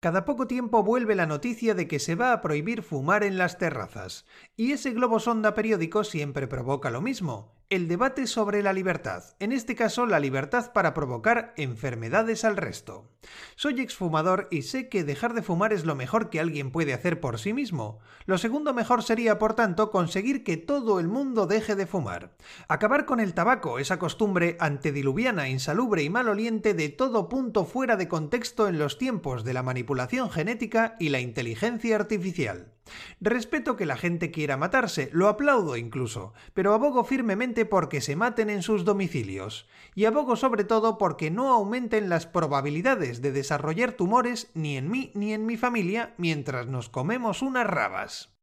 [0.00, 3.58] Cada poco tiempo vuelve la noticia de que se va a prohibir fumar en las
[3.58, 4.24] terrazas,
[4.56, 9.52] y ese globo sonda periódico siempre provoca lo mismo, el debate sobre la libertad, en
[9.52, 13.08] este caso la libertad para provocar enfermedades al resto.
[13.54, 17.20] Soy exfumador y sé que dejar de fumar es lo mejor que alguien puede hacer
[17.20, 18.00] por sí mismo.
[18.26, 22.32] Lo segundo mejor sería, por tanto, conseguir que todo el mundo deje de fumar.
[22.66, 28.08] Acabar con el tabaco, esa costumbre antediluviana, insalubre y maloliente de todo punto fuera de
[28.08, 32.72] contexto en los tiempos de la manipulación genética y la inteligencia artificial.
[33.20, 38.50] Respeto que la gente quiera matarse, lo aplaudo incluso, pero abogo firmemente porque se maten
[38.50, 44.50] en sus domicilios, y abogo sobre todo porque no aumenten las probabilidades de desarrollar tumores
[44.54, 48.39] ni en mí ni en mi familia mientras nos comemos unas rabas.